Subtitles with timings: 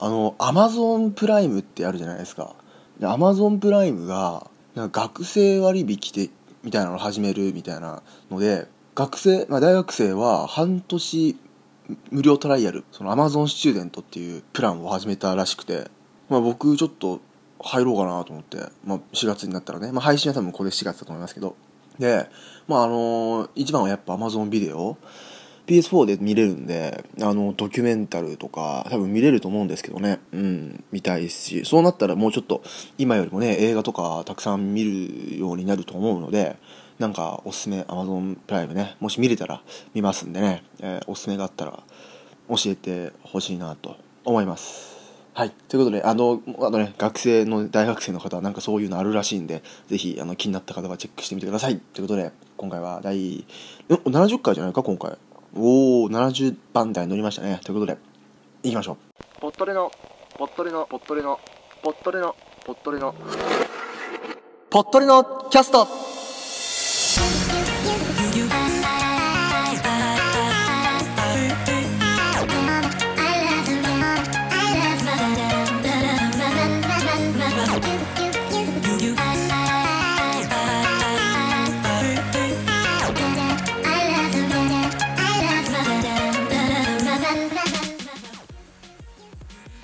[0.00, 2.54] あのアマゾンプライムってあるじゃないですか。
[3.00, 6.30] でアマゾンプライムがなんか学生割引で
[6.62, 11.36] みたいなのを始めるみたいなので学生、まあ、大学生は半年
[12.10, 15.88] 無料トライアルそのアマゾンスチューデントっていうプランを始めたらしくて、
[16.28, 17.20] まあ、僕ちょっと
[17.60, 21.56] 入ろうかなと思って、まあ、4月になったらね、まあ、配信は多分これ4月だと思いますけど。
[21.98, 22.28] で
[22.68, 24.96] まああの一番はやっぱアマゾンビデオ
[25.68, 30.18] PS4 で見れるんで、あの、ドキュメンタルとか、多分見れると思うんですけどね。
[30.32, 32.62] うん、見たいし、そうなったらもうちょっと、
[32.96, 36.56] 今よりもね、映画とかたくさん見るようになると思うので、
[36.98, 39.62] なんかおすすめ Amazon プライムね、もし見れたら
[39.94, 41.82] 見ますんでね、えー、おすすめがあったら
[42.48, 44.98] 教えてほしいなと思います。
[45.34, 45.50] はい。
[45.68, 51.78] ということで、あの、あのね、学生の、大学生の方はなんかそういうのあるらしいんで、ぜひ、あの、気になった方はチェックしてみてください。
[51.78, 53.44] ということで、今回は第、
[53.88, 55.16] 70回じゃないか、今回。
[55.54, 57.60] おお70番台乗りましたね。
[57.64, 57.98] ということで
[58.62, 58.96] いきましょう。
[59.40, 59.90] ぽっとりの
[60.36, 61.38] ぽっとりのぽっとりの
[61.82, 62.34] ぽっとりの
[62.64, 63.14] ぽっとりの。
[64.70, 65.86] ぽっとりのキャスト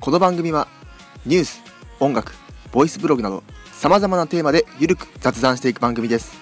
[0.05, 0.69] この番組は
[1.25, 1.63] ニュース、
[1.99, 2.35] 音楽、
[2.73, 6.37] ボイスブログなど様々なテーマでゆるく雑談していく番組です。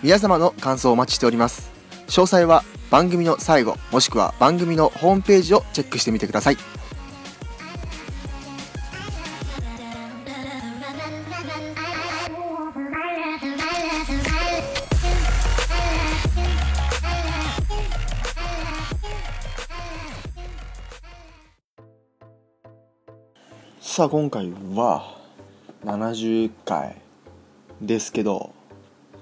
[0.00, 1.72] 皆様の感想をお待ちしております。
[2.06, 6.56] 詳細は番組の最後もしくは番組のホームページをチェックしてみてください。
[23.92, 25.16] さあ今回は
[25.84, 26.94] 70回
[27.82, 28.54] ですけど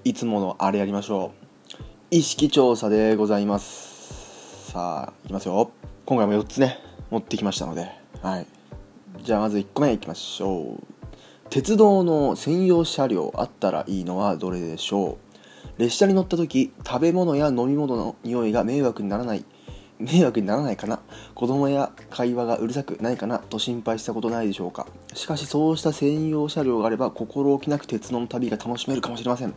[0.04, 1.32] いつものあれやりましょ
[1.72, 1.76] う。
[2.10, 4.70] 意識調査でございます。
[4.70, 5.70] さあいきますよ。
[6.04, 6.78] 今回も4つね
[7.10, 7.90] 持ってきましたので。
[8.20, 8.46] はい。
[9.22, 10.84] じゃあまず1個目いきましょう。
[11.48, 15.16] 鉄道の専用車両あったらいいのはどれでしょ
[15.78, 15.80] う？
[15.80, 19.46] 列車に乗った時食べ物や飲み物の匂いが迷惑にならない。
[19.98, 21.00] 迷惑にならないかな。
[21.34, 23.38] 子供や会話がうるさくないかな。
[23.38, 24.86] と心配したことないでしょうか。
[25.14, 29.54] しかしそうした専用車両があれば心置きなく鉄道の旅が楽しめるかもしれません。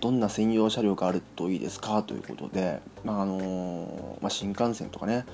[0.00, 2.02] どんな専用車両があるといいですか？
[2.02, 5.24] ということで、まああのまあ、新幹線とかね、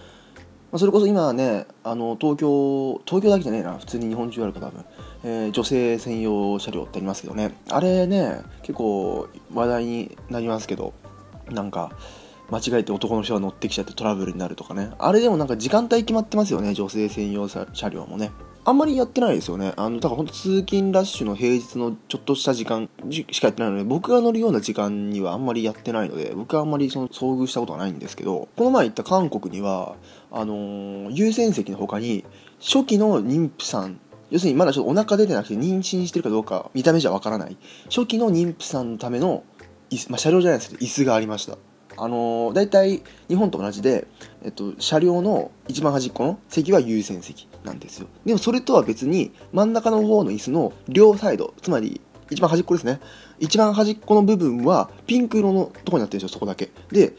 [0.70, 3.78] まあ、それこそ今ねあの東京東京だけじゃねえな。
[3.78, 4.84] 普通に日本中あるか多分、
[5.24, 7.56] えー、女性専用車両ってありますけどね。
[7.70, 10.92] あれね結構話題になりますけど
[11.50, 11.90] なんか
[12.50, 14.90] 間違えて男の人が乗ってきちゃってトラブルになるとかね。
[14.98, 18.30] あれでもなんか時間帯決まってますよね女性専用車両もね。
[18.64, 19.72] あんまりやってないですよね。
[19.76, 29.96] あのだから本当通勤ラッシュの平日のちょっとした時間しかやってないので僕が乗るような時間にはあんまりやってないので僕はあんまりその遭遇したことはないんですけどこの前行った韓国には
[30.30, 32.24] あのー、優先席の他に
[32.60, 33.98] 初期の妊婦さん
[34.30, 39.42] 要するにまだちょっとお腹出てなくて妊娠してるかどうか見た目じゃわからない初期の妊婦さんのための
[39.90, 41.58] 椅子、まあ、車両じゃないですけど椅子がありました。
[42.02, 44.08] あのー、大体日本と同じで、
[44.44, 48.08] えっと、車両の一番端っこの席は優先席なんですよ。
[48.24, 52.98] でもそれとは別に真ん中の方の椅子の両サイドつまり一番端っこですね。
[53.38, 56.70] 一番端っこの部分はピンク色のとこになってるんですよそこだけ。
[56.90, 57.14] で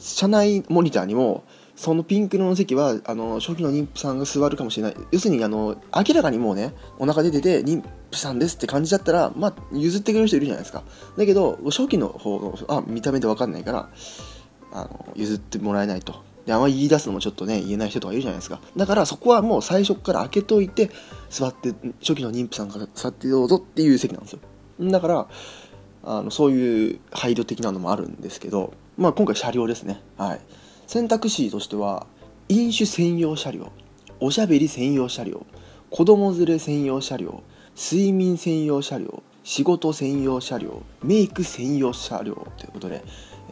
[0.00, 1.42] 車内モニターにも
[1.80, 4.96] そのピンク色の席はあの初期の妊婦さんが座るかもしれない。
[5.12, 10.82] 要するにあの明らかにもうねお腹出てて妊婦さんですって感じだったらまあ譲ってくれる人いるじゃないですか。
[11.16, 13.88] だけど初期の方のあ見た目で分かんないから
[14.72, 16.22] あの譲ってもらえないと。
[16.44, 18.60] であんまり言い出すのもちょっとね言えない人とかいるじゃないですか。
[18.76, 20.90] だからそこはもう最初から開けといて
[21.30, 24.40] 座って初期の妊婦さんから座ってどうぞっていう席なんですよ。
[24.82, 25.28] だから
[26.04, 30.02] あのそういう配慮的なのもあるんですけどまあ今回車両ですね。
[30.18, 30.40] はい。
[30.90, 32.08] 選択肢としては
[32.48, 33.70] 飲酒専用車両
[34.18, 35.46] おしゃべり専用車両
[35.88, 37.44] 子供連れ専用車両
[37.76, 43.04] 睡眠専用車両仕事専用車両メイク専用車両ということで、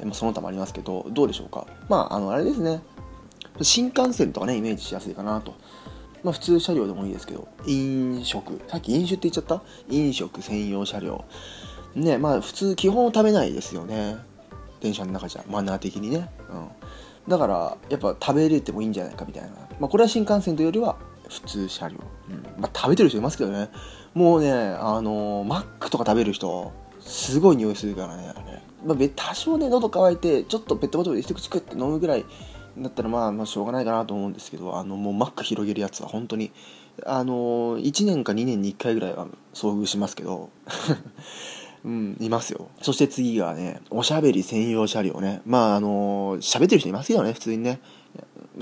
[0.03, 1.69] まあ、その他もありますけどどうでしょうか。
[1.89, 2.81] まああのあれですね。
[3.63, 5.55] 新幹線とかねイメージしやすいかなと。
[6.25, 8.61] まあ普通車両でもいいですけど飲食。
[8.67, 9.63] さっき飲酒って言っちゃった？
[9.89, 11.25] 飲食専用車両。
[11.95, 14.17] ねまあ普通基本食べないですよね。
[14.81, 16.29] 電車の中じゃマナー的にね。
[16.51, 16.69] うん。
[17.29, 20.97] だからやっぱ食べれてもいいんじゃないかみたいな、まあ、これは新幹線というよりは
[21.29, 21.97] 普通車両、
[22.31, 22.61] うん。
[22.61, 23.69] まあ、食べてる人いますけどね。
[24.15, 32.25] もうねあのー、マックとか食べる人すごい匂いするからねあれ、まあ、多少ね喉乾いてちょっとペットボトルで一口食って飲むぐらい
[32.79, 36.53] だったらまあまあしょうがないかなと思うんですけどあのもうマック広げるやつは本当に
[37.05, 40.51] あの1年か2年に1回ぐらいは遭遇しますけど。
[41.85, 42.17] うん。
[42.21, 42.69] いますよ。
[42.83, 45.43] そして次がねおしゃべり専用車両ね。
[45.47, 47.81] まああの喋ってる人いますけどね普通にね。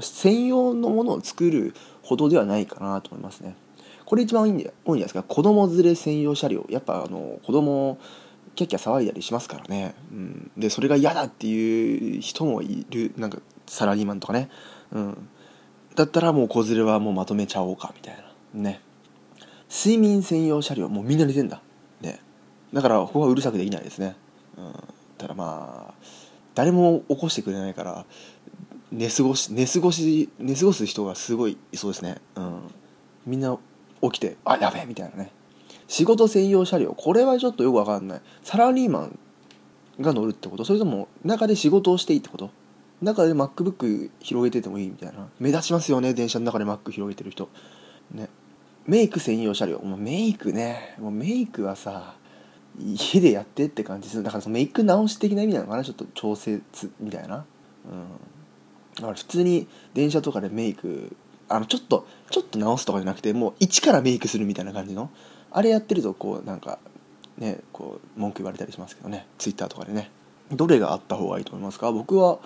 [0.01, 3.57] 専用のものを作るほどではないかなと思いますね。
[4.05, 5.23] これ一番多いんじゃ多いんじゃないですか。
[5.23, 6.67] 子供連れ専用車両。
[6.69, 7.99] やっぱあの子供
[8.55, 13.13] キャッキャ騒いだりしますからね、うん、でそれが嫌だっていう人もいる。
[13.17, 14.49] なんかサラリーマンとかね、
[14.93, 15.29] うん、
[15.95, 18.17] だったらもう子連れはもうまとめちゃおうかみたい
[18.55, 18.61] な。
[18.61, 18.81] ね。
[19.69, 21.57] 睡眠専用車両もうみんな寝てんだ。
[21.57, 21.63] ね
[22.73, 24.17] だからここはうるさくできないですね、
[24.57, 24.73] うん、
[25.19, 25.95] ただまあ
[26.55, 28.05] 誰も起こしてくれないから
[28.93, 32.17] 寝過ごし寝過ごし寝過ごす人がすごいいそうですね。
[32.37, 32.61] うん。
[33.27, 33.59] みんな
[34.01, 35.33] 起きてあやべえみたいなね。
[35.89, 36.95] 仕事専用車両。
[36.95, 38.21] これはちょっとよくわかんない。
[38.43, 39.19] サラリーマン
[40.01, 40.65] が乗るってこと？
[40.65, 42.51] それとも中で仕事をしていいってこと？
[43.03, 45.29] 中で MacBook 広げててもいいみたいな。
[45.41, 47.49] 目立ちますよね電車の中で Mac 広げてる人。
[48.13, 48.29] ね。
[48.87, 49.81] メイク専用車両。
[49.81, 50.95] もうメイクね。
[51.01, 52.15] もうメイクはさ
[52.79, 54.17] 家でやってって感じす。
[54.19, 55.85] るだからそのメイク直し的な意味なのかな？
[55.85, 56.63] ちょっと調節
[57.01, 57.37] みたいな。
[57.37, 58.09] うん。
[58.97, 61.17] だから普通に電車とかでメイク
[61.49, 65.11] あのちょっとちょっと直すとかじゃなくてもう一からメイクするみたいな感じの。
[65.51, 66.79] あれやってるとこうなんか
[67.39, 69.27] ねこう文句言われたりしますけどね。
[69.39, 70.11] ツイッターとかでね。
[70.51, 71.91] どれがあった方がいいと思いますか？
[71.93, 72.39] 僕は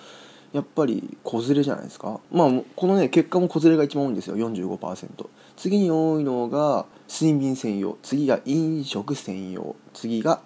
[0.52, 2.20] やっぱり子連れじゃないですか？
[2.32, 7.98] まあこのね結果も子連れが一番多いんですよ45%次に多いのが睡眠専用。
[8.02, 9.76] 次が飲食専用。
[9.92, 10.40] 次が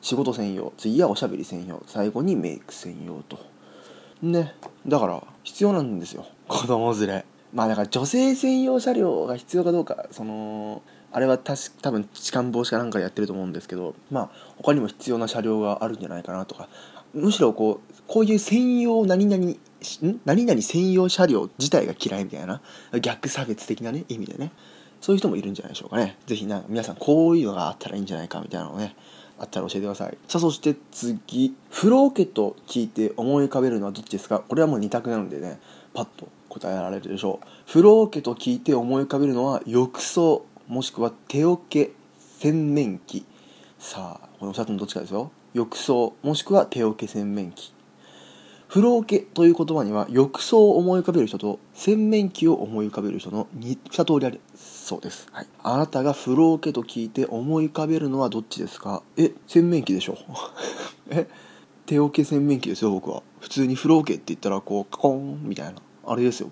[0.00, 0.72] 仕事専用。
[0.78, 1.82] 次がおしゃべり専用。
[1.86, 3.38] 最後にメイク専用と。
[4.22, 4.54] ね。
[4.86, 6.24] だから必要なんですよ。
[6.48, 7.24] 子供連れ。
[7.52, 16.68] まあだから女性専用車両が必要かどうかそのあれは確多分痴漢防止かなんかでやってると思うんですけどまあ他にも必要な車両があるんじゃないかなとか。
[17.12, 19.56] むしろこうこういう専用何々ん？
[20.24, 22.60] 何々専用車両自体が嫌いみたいな
[23.00, 24.50] 逆差別的なね意味でね。
[25.00, 26.16] そういう人もいるんじゃないでしょうかね。
[26.26, 28.96] 是非な皆さんこういうのがあったらいいんじゃないかみたいなのね
[29.38, 30.18] あったら教えてください。
[30.26, 31.54] さあそして次。
[31.70, 34.40] 風呂桶と聞いて思い浮かべるのはどっちですか？
[34.40, 35.60] これはもう2択なのでね
[35.94, 37.46] パッと答えられるでしょう。
[37.68, 41.92] 風呂桶と聞いて思い浮かべるのは浴槽もしくは手桶
[42.40, 43.24] 洗面器。
[43.78, 45.30] さあこの2つのどっちかですよ。
[45.54, 47.72] 浴槽もしくは手桶洗面器。
[48.70, 59.02] 風呂桶という言葉には浴槽を思い浮かべる人と洗面器を思い浮かべる人の 2, 2通りあるそうです、はい、あなたが風呂桶と聞いて思い浮かべるのはどっちですか？
[59.16, 60.16] え洗面器でしょ？
[61.10, 61.26] え
[61.86, 63.24] 手桶洗面器ですよ僕は。
[63.40, 65.74] 普通に風呂桶って言ったらこうカコンみたいな。
[66.06, 66.50] あれですよ。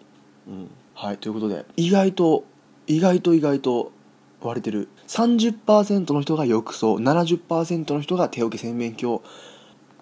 [0.49, 0.69] うん。
[0.94, 2.43] はいということで意外と
[2.88, 3.93] 意外と意外と
[4.41, 4.88] 割れてる。
[5.06, 9.23] 30%の人が浴槽70%の人が手桶洗面器を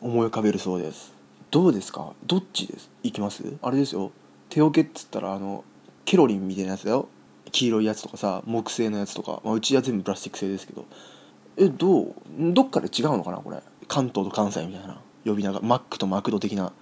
[0.01, 1.12] 思い浮かべるそうです
[1.51, 2.13] どうですか？
[2.27, 2.91] どっちです？
[3.03, 3.43] いきます？
[3.63, 4.11] あれですよ。
[4.49, 5.65] 手桶っつったらあの
[6.05, 7.09] ケロリンみたいなやつだよ。
[7.53, 10.85] 黄色いやつとかさ木製のやつとか、まあ、うちは全部プラスチック製ですけど。
[11.57, 12.15] えどう？
[12.53, 13.63] どっかで違うのかなこれ？
[13.89, 15.01] 関東と関西みたいな。
[15.25, 15.61] 呼び名が。
[15.61, 16.73] マックとマクド的な。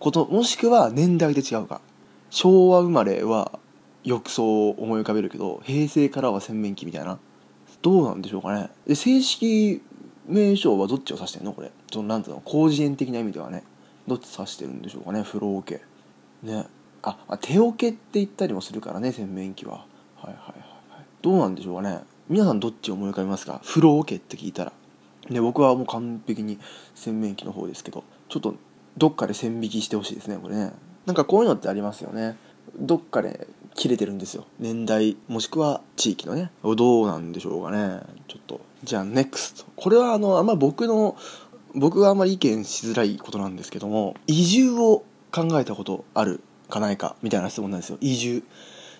[0.00, 1.80] こともしくは年代で違うか。
[2.30, 3.58] 昭和生まれは
[4.02, 7.18] 浴槽を思い浮かべるけど平成からは洗面器みたいな。
[7.80, 8.70] どうなんでしょうかね。
[8.86, 9.82] で正式
[10.26, 11.52] 名称はどっちを指してんの？
[11.52, 11.70] これ。
[11.92, 12.42] そのなんていうの？
[12.44, 13.62] 広辞苑的な意味ではね。
[14.06, 15.80] どっち指してるんでしょうかね風呂桶。
[16.42, 16.66] ね。
[17.02, 19.84] ああ手桶って言ったりもするからね洗面器は。
[20.16, 20.58] はいはいはい
[20.90, 21.04] はい。
[21.22, 22.00] どうなんでしょうかね。
[22.28, 23.60] 皆さんどっち思い浮かべますか？
[23.64, 24.72] 風呂桶って聞いたら。
[25.30, 26.58] で僕はもう完璧に
[26.94, 28.54] 洗面器の方ですけどちょっと
[28.96, 30.72] どっかで線引きしてほしいですねこれね。
[31.06, 32.36] なんかこういうのってありますよね。
[32.78, 34.46] どっかで切れてるんですよ。
[34.58, 36.50] 年代もしくは地域のね。
[36.62, 38.00] どうなんでしょうかね。
[38.28, 41.16] ちょっとじゃあ NEXT これはあのあんま僕の
[41.74, 46.40] 僕があんまり意見しづらいことなんですけども移住を考えたことある
[46.70, 47.98] かないかみたいな質問なんですよ。
[48.00, 48.42] 移住。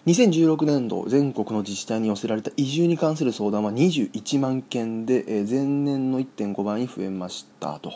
[0.07, 7.93] 2016年度全国の自治体に寄せられた移住に関する相談は21万件で、え前年の1.5倍に増えましたと。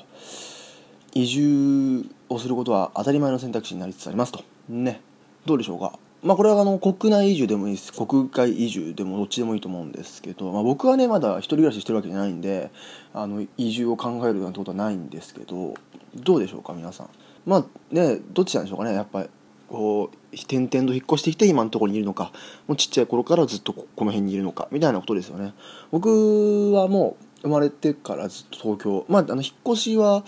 [1.12, 4.42] 移住をすることは当たり前の選択肢になりつつありますと。
[4.70, 5.02] ね。
[5.44, 5.98] どうでしょうか？
[6.22, 7.92] まあこれはあの国内移住でもいいです。
[7.92, 12.70] 国外移住でもどっちでもいいと思うんですけど、まあ、僕はねまだ一人暮らししてるわけじゃないんで
[13.14, 15.74] あの移住を考えるなんてことはないんですけど
[16.16, 17.08] どうでしょうか皆さん。
[17.46, 18.94] まあねどっちなんでしょうかね。
[18.94, 19.28] やっぱり
[19.68, 22.32] こう転々と引っ越してきて今のところにいるのか
[22.66, 25.54] もうちっちゃい頃からずっとこの辺にいるのかみたいなことですよね。
[25.92, 30.24] 僕はもう生まれてからずっと東京まああの引っ越しは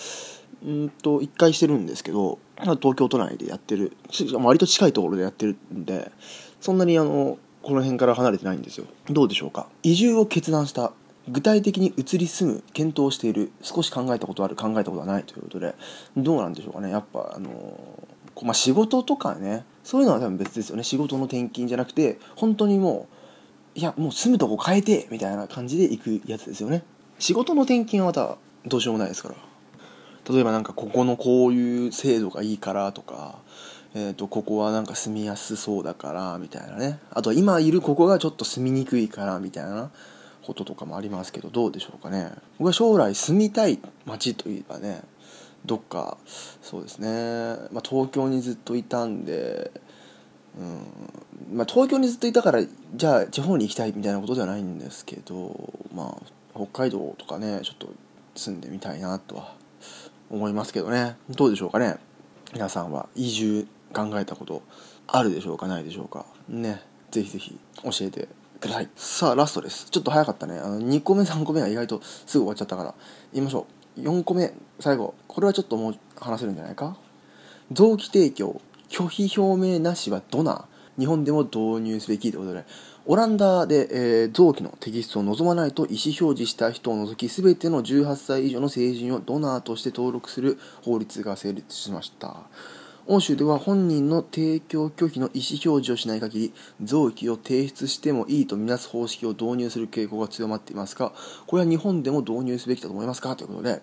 [0.64, 3.97] うんと1回してるんですけど東京都内でやってる
[4.35, 6.11] 割と近いところでやってるんで
[6.61, 8.87] そんなにあのこの辺から離れてないんですよ。
[9.11, 9.67] どうでしょうか。
[9.83, 10.93] 移住を決断した
[11.29, 15.75] 具体的に移り住む検討している少し考えたことある考えたことはないということで
[16.17, 16.90] どうなんでしょうかね。
[16.90, 17.50] やっぱあの
[18.43, 20.83] まあ、仕事とかねそういうのは多分別ですよね。
[20.83, 23.07] 仕事の転勤じゃなくて本当にも
[23.76, 26.83] ういやもう住むとこ変えてみたいな感じで行くやつですよね。
[27.19, 29.50] 仕事の転勤はまたどうしようもないですから。
[30.30, 33.38] 例えばなんかここのこういう制度がいいからとか
[33.92, 37.00] えー、とここはなんか住みやすそうだからみたいなね。
[37.10, 39.90] あと今いるここがちょっと住みにくいからみたいな
[40.42, 42.30] こととかもありますけどどうでしょうかね。
[42.58, 45.02] 僕は将来住みたい街といえばね
[45.66, 46.18] どっか
[46.62, 47.08] そうですね、
[47.72, 49.72] まあ、東京にずっといたんで
[50.56, 51.56] うん。
[51.56, 52.62] まあ、東京にずっといたから
[52.94, 57.88] じゃあ地方に行きたいみたいなことではないんですけどまあ北海道とかねちょっと
[58.37, 59.60] 住んでみたいなとは
[60.30, 61.16] 思いますけどね。
[61.28, 61.96] どうでしょうかね。
[62.52, 64.62] 皆さんは移住考えたこと
[65.06, 66.25] あるでしょうかないでしょうか。
[66.49, 66.82] ね。
[67.10, 68.28] ぜひぜひ教えて
[68.60, 68.88] ください。
[68.94, 69.90] さあラストです。
[69.90, 70.58] ちょっと早かったね。
[70.58, 72.94] あの2個目3個目は意外とすぐ終わっちゃったから。
[73.32, 74.00] 言いましょう。
[74.00, 75.14] 4個目最後。
[75.26, 76.96] これはちょっともう話せるんじゃないか？
[77.72, 80.64] 臓器提供拒否表明なしはドナー
[81.00, 82.64] 日本でも導入すべきということで。
[83.07, 92.37] オランダで、えー、臓器の摘出を望まないと意思表示した人を除き全ての18歳以上の成人をドナーとして登録する法律が成立しました。
[93.07, 101.12] 欧州では本人の提供拒否の意思表示をしない限り臓器を提出してもいいとみなす方式を導入する傾向が強まっていますが
[101.49, 103.35] これは日本でも導入すべきだと思いますか？
[103.35, 103.83] ということで、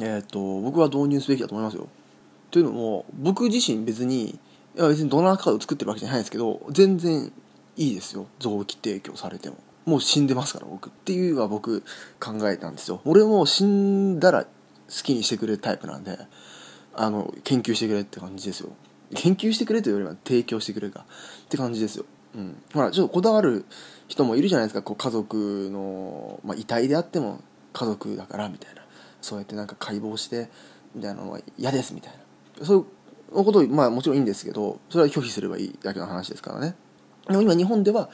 [0.00, 1.86] えーと、僕は導入すべきだと思いますよ。
[2.50, 4.38] というのも僕自身別にい
[4.74, 7.32] や別にドナーカードを作ってるわけじゃないですけど全然
[7.78, 8.26] いいですよ。
[8.40, 9.56] 臓器提供されても。
[9.86, 11.82] もう死んでますから僕っていうのは僕
[12.20, 13.00] 考えたんですよ。
[13.06, 14.48] 俺も死んだら好
[15.02, 16.18] きにしてくれるタイプなんで
[16.92, 18.70] あの研究してくれって感じですよ。
[19.14, 21.06] 研究してくれというよりは提供してくれか。
[21.44, 22.04] って感じですよ、
[22.34, 23.64] うん、ほらちょっとこだわる
[24.08, 24.82] 人もいるじゃないですか。
[24.82, 27.40] こう家族の、まあ、遺体であっても
[27.72, 28.82] 家族だからみたいな。
[29.22, 30.50] そうやってなんか解剖して
[30.94, 32.12] みたいなのは嫌ですみたい
[32.58, 32.66] な。
[32.66, 36.74] そういうことまあもちろんいいんですけどそれは拒否すればいいだけの話ですからね。
[37.28, 38.10] でも今日本では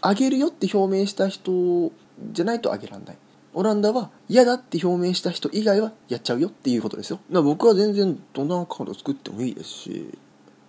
[0.00, 1.92] あげるよって表明した人
[2.32, 3.18] じゃないとあげらんない。
[3.56, 7.20] オランダは嫌だって表明した人以外はやっちゃうよっていうことですよ。
[7.30, 10.18] だから僕は全然ドナーカード作ってもいいですし、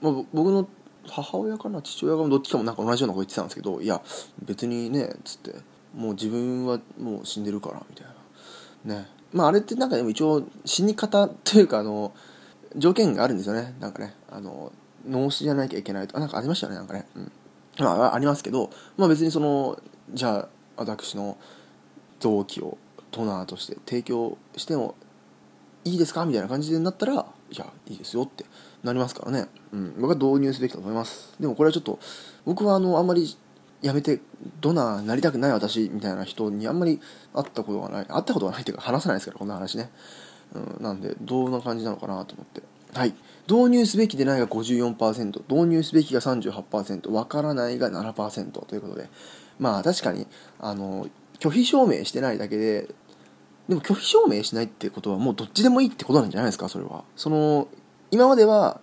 [0.01, 0.67] まあ、僕の
[1.07, 4.01] 母親かな父親がどっちかもなんか同じようなこと言ってたんですけどいや
[4.43, 5.53] 別にねっつって
[5.95, 8.07] もう自分はもう死んでるからみたい
[8.85, 8.95] な。
[8.95, 9.07] ね。
[9.33, 12.13] まああれってなんかでも一応死に方というかあの
[12.75, 13.73] 条件があるんですよね。
[13.79, 14.71] なんかねあの
[15.07, 17.07] 脳死じゃなきゃいけないとかなんかありましたよねなんかね。
[17.15, 17.31] うん。
[17.79, 19.81] まあありますけどまあ別にその
[20.13, 21.37] じゃあ私の
[22.19, 22.77] 臓器を
[23.11, 24.95] トナーとして提供しても
[25.83, 27.17] いいですかみたいな感じになったらい
[27.57, 28.45] やいいですよって
[28.83, 31.33] なりますからね、うん、僕は導入すべきだと思います。
[31.39, 31.99] でもこれはちょっと
[32.45, 33.35] 僕はあのあんまり
[33.81, 34.19] やめて
[34.61, 36.99] ドナーなりたくない私みたいな人にあんまり
[37.33, 38.05] 会ったことがない。
[38.05, 39.89] 会ったことがないっていうか話さないですからこんな話ね、
[40.53, 42.61] うん、なんでどんな感じなのかなと思って。
[42.95, 43.13] はい。
[43.47, 49.09] 導入すべきでないが54%導入すべきが38%わからないが7%ということで。
[49.59, 50.27] まあ確かに
[50.59, 51.07] あの
[51.39, 52.89] 拒否証明してないだけで
[53.69, 57.03] でも拒否証明しないってことはもうどっちでもいいってことなんじゃないですかそれは。
[57.15, 57.67] その
[58.11, 58.79] 今までは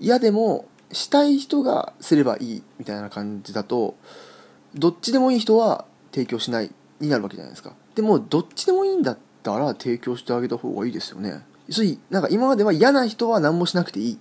[0.00, 3.96] 嫌でもしたい人がすればいいみたいな感じだと
[4.74, 7.74] どっちでもいい人は提供しないになるわけじゃないですか。
[7.94, 11.44] でもどっちでもいいんだったら提供してあげた方がいいですよね。
[11.70, 14.18] そうなんか今までは嫌な人は何もしなくていい。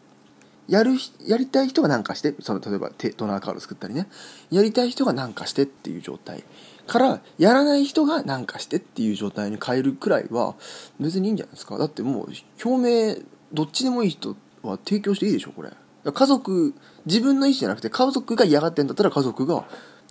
[0.67, 0.93] やる
[1.25, 4.07] やりたい人が何かしてその例えばドナーカード作ったりね。
[4.51, 6.43] やりたい人が何かしてっていう状態。
[6.87, 10.55] からやらない人が何かしてっていう状態に変えるくらいは
[10.99, 11.77] 別にいいんじゃないですか。
[11.77, 12.29] だってもう
[12.63, 15.71] 表明どっちでもいい人は提供していいでしょこれ。
[16.03, 16.73] 家族
[17.05, 19.65] 自分の意思じゃなくて家族が嫌がってんだったら家族が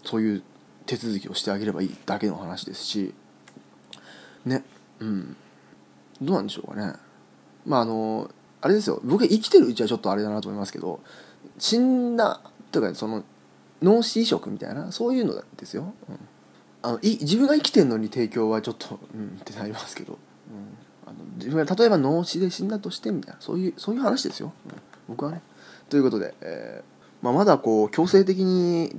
[0.05, 0.43] そういう
[0.87, 3.15] 手続きをしてあげればいいだけの話ですし。
[4.45, 4.65] ね。
[5.01, 5.37] うん。
[6.21, 6.95] どうなんでしょうかね。
[7.67, 9.01] まああのあれですよ。
[9.05, 11.01] 僕が生きてるうちはちょっとあれだなと思いますけど
[11.59, 12.41] 死んだ
[12.73, 13.25] というかその
[13.83, 16.19] 脳死移植みたいなそういうのですよ、うん。
[16.83, 20.19] あのい自分が生きてるのに提供はちょっとうんってなりますけど、うん、
[21.09, 24.73] あの自分が例えば脳死で死んだとしてみたいなそういうそういう話ですよ、うん、
[25.09, 25.43] 僕はね。
[25.89, 28.91] ということで、えーまあ、まだこう強制的に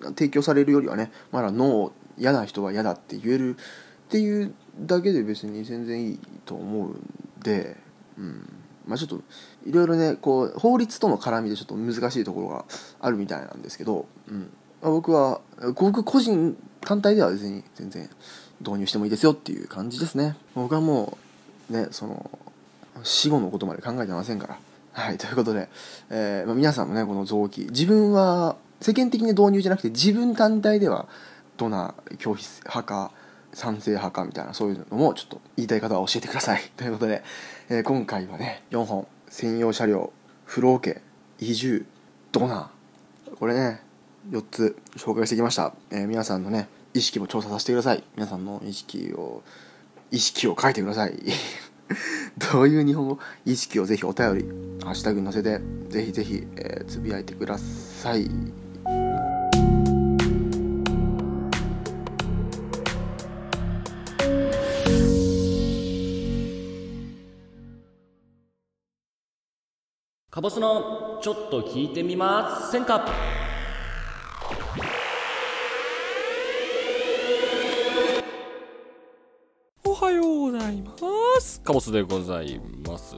[0.00, 3.58] 提供されるよりはねまだ脳嫌な人は嫌だって言えるっ
[4.08, 7.08] ていうだけで別に全然いいと思うん
[7.42, 7.76] で、
[8.18, 8.48] うん。
[8.86, 9.20] まあ、ちょっと
[9.64, 12.64] いろいろねこう法律との絡みでちょっと難しいところが
[13.00, 14.50] あるみたいなんですけど、うん。
[14.82, 15.40] まあ、僕は
[15.76, 18.10] 僕個人単体では別に全然
[18.60, 20.36] 導入してもいいですよっていう感じですね。
[20.54, 21.16] 僕はも
[21.70, 22.30] うねその
[23.02, 24.58] 死後のことまで考えてませんから。
[24.92, 25.68] はいということで、
[26.08, 31.08] えーまあ、皆さんもねこの臓器自分は世間的に導入じゃなくて自分単体では
[31.56, 33.10] ドナー拒否派か
[33.54, 36.62] 賛成派かみたいなそういうのもちょっと言いたい方は教えてください。
[36.76, 37.22] ということで、
[37.68, 40.12] えー、今回はね4本専用車両
[40.44, 41.02] フロー系
[41.38, 41.86] 移住
[42.32, 42.70] どうなん
[43.38, 43.80] これね
[44.30, 48.04] 4つ紹介してきました、えー皆さんのね意識も調査させてください。
[48.14, 49.42] 皆さんの意識を
[50.12, 51.18] 意識を書いてください。
[52.52, 53.18] どういう日本語？
[53.44, 54.44] 意識をぜひお便り
[54.84, 58.63] ハッシュタグに載せてぜひぜひ、えーつぶやいてください。
[70.34, 73.06] カボスのちょっと聞いてみませんか？
[79.84, 80.96] おはようございま
[81.40, 81.60] す。
[81.62, 83.14] カボスでございます、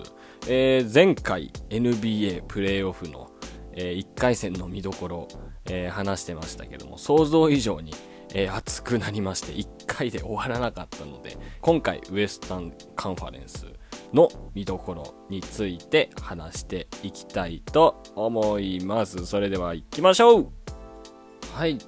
[0.46, 3.30] えー前回 NBA プレーオフの、
[3.72, 5.28] え1回戦の見どころ、
[5.64, 7.94] えー話してましたけども想像以上に、
[8.34, 13.64] えー熱くなりまして1回で終わらなかったので今回ウエスタンカンファレンス
[14.12, 19.26] の見どころについて話していきたいと思います。
[19.26, 20.48] それでは行きましょう。
[21.54, 21.78] はい。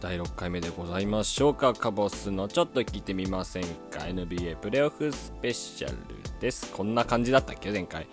[0.00, 1.72] 第6回目でございましょうか。
[1.72, 4.00] カボスのちょっと聞いてみませんか。
[4.00, 5.96] NBA プレーオフスペシャル
[6.40, 6.70] です。
[6.72, 7.70] こんな感じだったっけ？
[7.70, 8.06] 前回。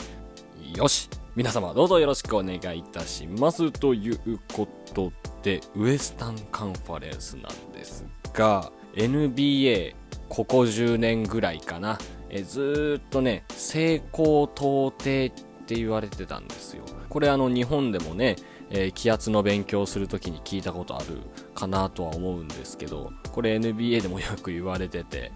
[0.75, 1.09] よし。
[1.35, 3.71] 皆様どうぞよろしくお願いいたします。
[3.71, 9.95] ということでウエスタンカンファレンスなんですが NBA
[10.29, 11.97] ここ10年ぐらいかな。
[12.35, 16.83] えずっとね成功到底って言われてたんですよ。
[17.09, 18.35] これあの日本でもね、
[18.71, 21.19] えー気圧の勉強するときに聞いたことある
[21.53, 25.31] かなとは思うんですけどこれ NBA でもよく言われてて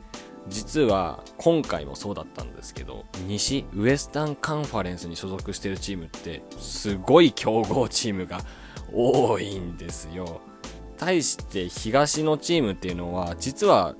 [0.49, 8.39] 実は今回もそうだったんですけど西ウエスタンカンファレンスに所属してるチームってすごい強豪チームが
[8.91, 10.41] 多いんですよ。
[10.97, 13.95] 対して東のチームっていうのは実は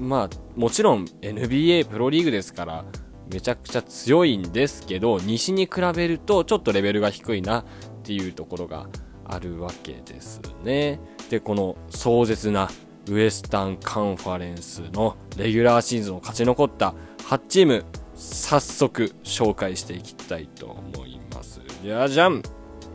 [0.00, 2.84] まあもちろん NBA プロリーグですから
[3.32, 7.64] めちゃくちゃ強いんですけど西に比べるとちょっとレベルが低いなっ
[8.02, 8.88] ていうところが
[9.24, 11.00] あるわけですね。
[11.30, 12.68] でこの壮絶な
[13.08, 16.94] ウエスタンカンファレンスのレギュラーシーズンを勝ち残った
[17.28, 21.60] 8チーム早速紹介していきたいと思います。
[21.82, 22.42] じゃじゃん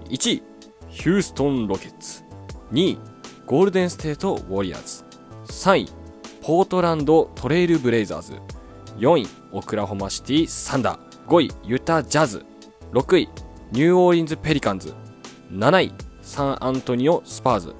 [0.09, 0.43] ！1位
[0.89, 2.23] ヒューストン・ロケッツ。
[2.71, 2.99] 2位
[3.45, 5.03] ゴールデン・ステート・ウォリアーズ。
[5.51, 5.89] 3位
[6.47, 8.35] ポートランド・トレイル・ブレイザーズ。
[8.99, 11.27] 4位オクラホマシティ・サンダー。
[11.27, 12.45] 5位ユタ・ジャズ。
[12.93, 13.29] 6位
[13.73, 14.93] ニューオーリンズ・ペリカンズ。
[15.51, 17.75] 7位サンアントニオ・スパーズ。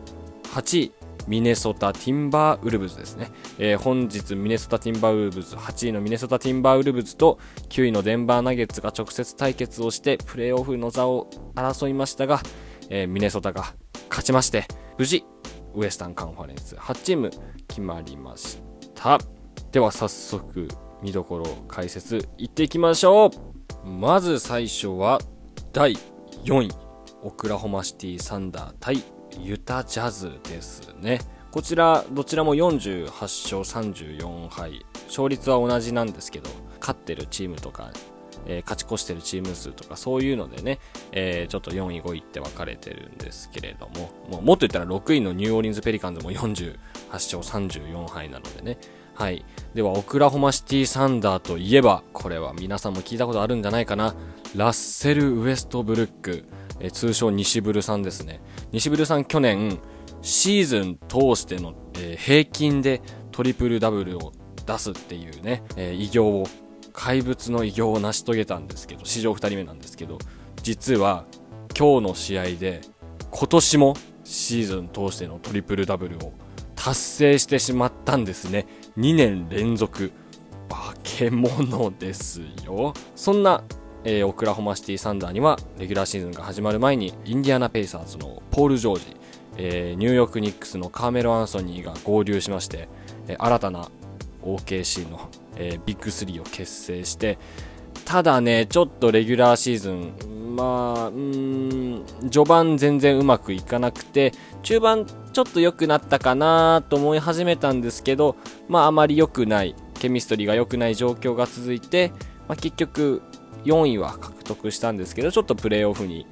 [0.54, 0.92] 8位
[1.30, 12.42] ミネソタ・ティンバーウルブズですね、えー本日ミネソタ・ティンバーウルブズ8位のミネソタ・ティンバーウルブズと9位のデンバー・ナゲッツが直接対決をしてプレーオフの座を争いましたが、
[12.90, 13.74] えーミネソタが
[14.10, 14.66] 勝ちまして
[14.98, 15.24] 無事
[15.78, 16.76] ウエスタンカンファレンス。
[16.76, 17.30] 8チーム
[17.68, 18.58] 決まりまし
[18.96, 19.20] た。
[19.72, 20.68] では早速
[21.04, 23.28] 見どころ解説いっていきましょ
[23.86, 23.88] う。
[23.88, 25.20] まず最初は
[25.74, 25.96] 第
[26.46, 26.72] 4位
[27.22, 29.04] オクラホマシティサンダー対
[29.40, 31.20] ユタジャズですね。
[31.52, 34.84] こちらどちらも48勝34敗。
[35.08, 37.92] 勝率は同じなんですけど勝ってるチームとか、
[38.48, 40.80] えー勝ち越してるチーム数とかそういうのでね、
[41.12, 43.88] えーちょっと4位5位って分かれてるんですけれど
[44.30, 46.78] ももっと言ったら6位のニューオーリンズ・ペリカンズも48
[47.12, 48.78] 勝34敗なのでね
[49.18, 49.44] はい。
[49.74, 54.14] では、オクラホマシティサンダーといえば、これは皆さんも聞いたことあるんじゃないかな。
[54.56, 56.46] ラッセル・ウエストブルック、
[56.80, 58.42] え通称西ブルさんですね。
[58.72, 59.80] 西ブルさん去年、
[60.22, 64.34] シーズン通しての、えー平均でトリプルダブルを
[64.68, 66.48] 出すっていうね、えー偉業を、
[66.98, 70.18] 怪物の偉業を成し遂げたんですけど、史上2人目なんですけど、
[70.64, 71.26] 実は
[71.78, 72.82] 今日の試合で、
[73.30, 76.34] 今年もシーズン通してのトリプルダブルを
[76.76, 78.66] 達成してしまったんですね。
[78.98, 80.12] 2年連続。
[80.70, 82.96] 化け物ですよ。
[83.16, 83.64] そんな、
[84.04, 89.18] えーオクラホマシティサンダーには、レギュラーシーズンが始まる前に、インディアナ・ペイサーズのポール・ジョージ、
[89.58, 92.90] えーニューヨーク・ニックスのカーメロ・アンソニーが合流しまして、
[93.28, 93.92] えー新たな
[94.42, 97.38] OKC の、えービッグ3を結成して、
[98.06, 104.32] ただね、ちょっとレギュラーシーズン、まあ、うん、序盤全然うまくいかなくて、
[104.64, 108.36] 中盤ちょっと良くなったかなと思い始めたんですけど、
[108.68, 112.12] まああまり良くない、ケミストリーが良くない状況が続いて、
[112.48, 113.22] まあ結局
[113.66, 116.26] 4位は獲得したんですけど、ちょっとプレーオフに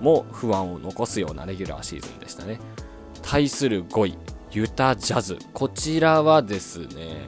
[0.00, 2.58] も不安を残すようなレギュラーシーズンでしたね。
[3.22, 4.18] 対する5位、
[4.52, 5.38] ユタジャズ。
[5.52, 7.24] こちらはですね、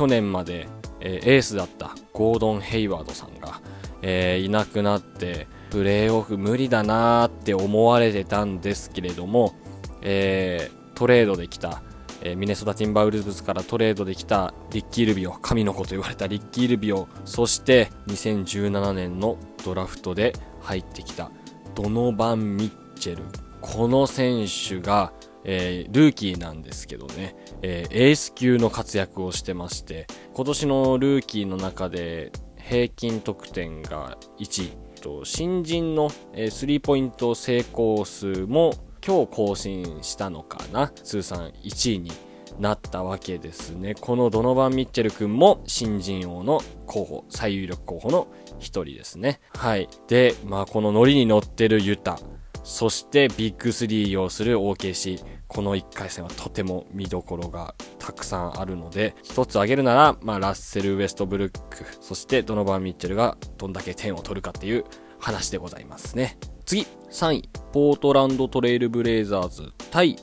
[0.00, 0.66] 去年まで、
[1.00, 3.60] えーエースだったゴードン・ヘイワードさんが、
[4.00, 9.52] えーいなくなってプレーオフ無理だなーって思われてたんですけれども、
[10.00, 11.82] えートレードできた、
[12.22, 19.36] えーミネソタ・ティンバウルブズからトレードできたリッキー・ルビオ神の子と言われたリッキー・ルビオそして2017年の
[19.66, 20.32] ドラフトで
[20.62, 21.30] 入ってきた
[21.74, 23.24] ドノバン・ミッチェル。
[23.60, 25.12] この選手が、
[25.44, 36.10] えー、ルーキーなんですけどね、えー、エース級の活躍をしてまして、今年のルーキーの中で平均得点が1位と、新人の、
[36.50, 38.72] スリーポイント成功数も
[39.04, 42.12] 今日更新したのかな通算1位に
[42.58, 43.94] なったわけですね。
[43.94, 49.40] このドノバン・ミッチェル君も新人王の候補、最有力候補の一人ですね。
[49.54, 49.88] はい。
[50.08, 52.18] で、まあこのノリに乗ってるユタ、
[52.62, 64.84] そしてビッグ3を擁する OKC、この1回戦はとても見どころがたくさんあるので、一つ挙げるなら、まあラッセル・ウェストブルック、そしてドノバン・ミッチェルがどんだけ点を取るかっていう
[65.18, 66.38] 話でございますね。
[66.64, 70.16] 次、3位、ポートランドトレイルブレイザーズ対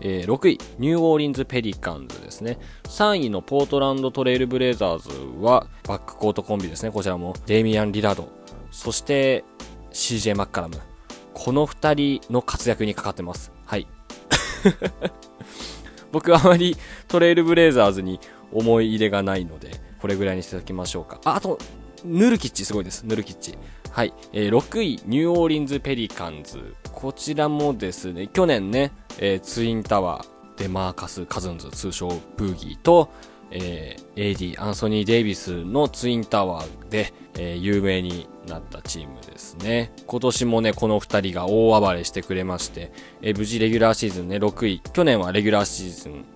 [0.00, 2.58] えー、6位、ニューオーリンズ・ペリカンズですね。
[2.84, 5.10] 3位のポートランド・トレイル・ブレイザーズ
[5.42, 6.90] は、バックコートコンビですね。
[6.90, 8.28] こちらも、デイミアン・リラード、
[8.70, 9.44] そして、
[9.92, 10.89] CJ マッカラム。
[11.42, 13.50] この2人の活躍にかかってます。
[13.64, 13.86] はい。
[16.12, 16.76] 僕はあまり
[17.08, 18.20] トレイルブレイザーズに
[18.52, 19.70] 思い入れがないので、
[20.02, 21.18] これぐらいにしておきましょうか。
[21.24, 21.58] あ、あと、
[22.04, 23.04] ヌルキッチすごいです。
[23.04, 23.54] ヌルキッチ。
[23.90, 24.12] はい。
[24.34, 26.74] えー、6位、ニューオーリンズ・ペリカンズ。
[26.92, 33.08] こちらもですね、去年ね、えー、ツインタワー、デマーカス・カズンズ、通称ブーギーと、
[33.50, 39.92] えー、AD、アンソニー・デイビスのツインタワーで、え、有名になったチームですね。
[40.06, 44.80] 今年もね、この2人が大暴れしてくれまして、え、無事レギュラーシーズンね、6位。
[44.92, 46.26] 去年はレギュラーシーズン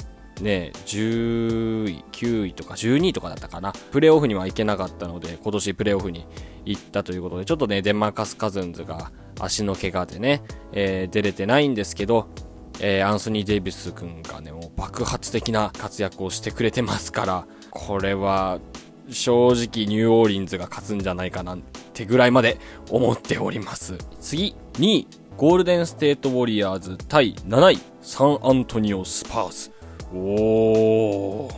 [0.40, 3.72] ね、10位、9位とか12位とかだったかな。
[3.92, 6.26] プレイオフには行けなかったので、今年プレイオフに
[6.64, 12.28] 行ったということで、ちょっとね、デンマーカス・カズンズが足の怪我でね、えー、出れてないんですけど、
[12.80, 18.58] えー、アンソニー・デイビス君がね、もう爆発的な活躍をしてくれてますから、これは、
[19.10, 21.58] 正直ニューオーリンズが勝つんじゃないかなっ
[21.92, 22.58] てぐらいまで
[22.90, 23.98] 思っております。
[24.20, 29.72] 次、2位、ゴールデンステートウォリアーズ対7位、サンアントニオ・スパーズ。
[30.12, 31.54] おー。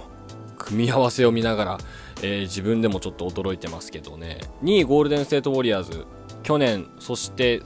[0.58, 1.78] 組み合わせを見ながら、
[2.22, 4.40] えー、自分でもちょっと驚いてますけどね。
[4.62, 6.04] 2位、ゴールデンステートウォリアーズ。
[6.42, 7.62] 去年、そして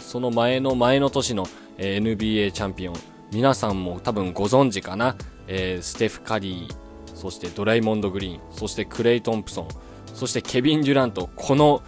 [0.00, 1.46] その前の前の年の
[1.78, 2.94] えー、NBA チャンピオン
[3.32, 5.16] 皆さんも多分ご存知かな、
[5.48, 6.83] えー、ステフ・カリー
[7.24, 9.68] そしてドライモンド・グリーンそしてクレイ・トンプソン
[10.12, 11.82] そしてケビン・デュラントこの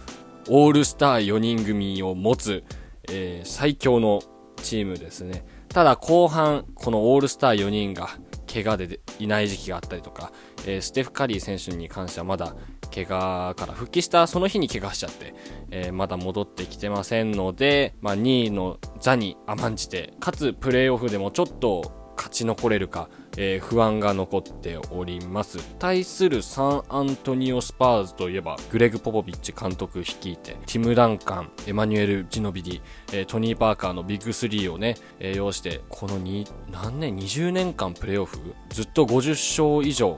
[0.49, 2.63] オールスター4人組を持つ、
[3.07, 4.23] えー、最強の
[4.63, 5.45] チームですね。
[5.69, 8.09] ただ後半このオールスター4人が
[8.51, 10.31] 怪我でいない時期があったりとか、
[10.65, 12.55] えー、ステフ・カリー選手に関してはまだ
[12.91, 15.35] 怪我から復帰したその日に怪我しちゃって、
[15.69, 25.59] えー、まだ戻ってきてませんので、まあ、2位の座に甘んじて、かつプレーオフでもちょっと勝ち残れるか、えー、不安が残っております。
[25.79, 32.81] 対するサンアントニオスパーズといえば、グレグ・ポポビッチ監督率いて、ティム・ダンカン、エマニュエル・ジノビディ、
[33.13, 38.39] えー、トニー・パーカーのビッグ3をね、えー、要して、この2、何年、20年間プレーオフ？
[38.69, 39.29] ずっと50
[39.75, 40.17] 勝以上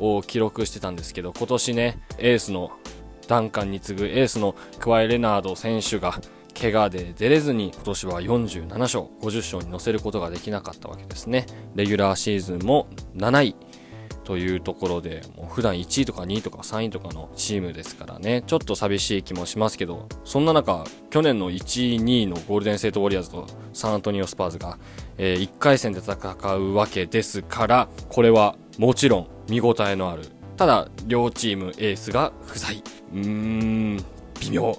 [0.00, 2.72] を記録してたんですけど、今年ね、エースの
[3.28, 6.20] ダンカンに次ぐエースのクワイ・レナード選手が
[6.58, 11.46] 怪我で出れずに今年は47勝、50勝に乗せることができなかったわけですね。
[11.74, 13.56] レギュラーシーズンも7位
[14.24, 24.78] というところで、もう普段1位とか2位とか3位とかのチームですからね、ちょっと寂しい気もしますけど、そんな中、去年の1位、2位のゴールデンセイトウォリアーズとサンアントニオスパーズが、
[25.18, 26.16] えー、1回戦で戦
[26.56, 30.22] うわけですから、これはもちろん見応えのある。
[30.56, 32.82] ただ、両チームエースが不在。
[33.12, 33.96] うーん、
[34.40, 34.76] 微妙。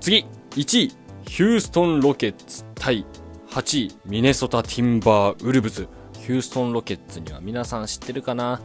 [0.00, 0.92] 次、1位、
[1.30, 3.06] ヒューストンロケッツ対
[3.50, 5.86] 8位、ミネソタ・ティンバー・ウルブズ。
[6.18, 8.60] ヒューストンロケッツには皆さん知ってるかな？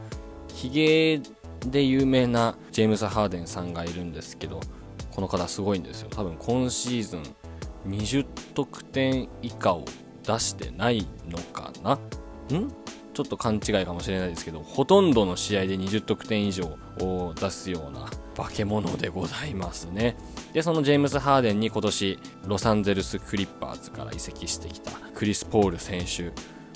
[0.47, 1.21] ヒゲ
[1.67, 4.61] で有名なジェームズ・ハーデンさんがいるんですけど、
[5.11, 6.09] この方すごいんですよ。
[6.09, 7.23] 多分今シーズン
[7.87, 8.25] 20
[8.55, 9.85] 得点以下を
[10.23, 11.93] 出してないのかな？
[11.93, 11.99] ん？
[13.13, 16.65] ちょっと勘違いかもしれないですけど、ほとんどの試合で20得点以上
[16.99, 20.17] を出すような化け物でございますね。
[20.55, 26.31] で、そのジェームズ・ハーデンに今年、ロサンゼルス・クリッパーズから移籍してきたクリス・ポール選手。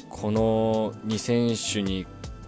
[0.09, 2.05] この2選手に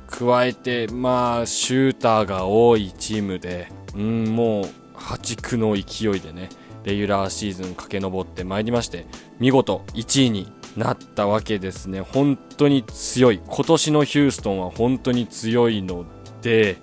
[0.07, 6.49] 加えて、まあ、シューターが多いチームで、うん、もう、破竹の勢いでね、
[6.83, 9.05] レギュラーシーズン駆け上ってまいりまして、
[9.39, 12.01] 見事1位になったわけですね。
[12.01, 13.39] 本当に強い。
[13.47, 16.03] 今年のヒューストンは本当に強いの
[16.41, 16.75] で、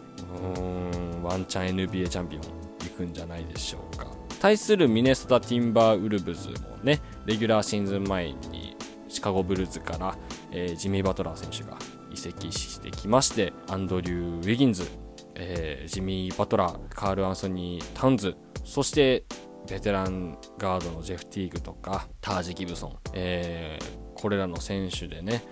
[0.54, 2.42] うーん、ワンチャン NBA チャンピオン
[2.88, 4.07] 行くんじゃないでしょうか。
[4.40, 8.76] 対するミネソタ・ティンバー・ウルブズもね、レギュラーシーズン前に
[9.08, 10.16] シカゴブルーズから、
[10.50, 11.78] えー、ジミー・バトラー選手が
[12.12, 14.86] 移籍してきまして、アンドリュー・ウィギンズ、
[15.34, 19.24] えー、ジミー・バトラー、カール・アンソニー・タウンズ、そして
[19.68, 25.42] ベテランガードのジェフ・ティーグとかタージ・ギブソン、えー、これらの選手でね、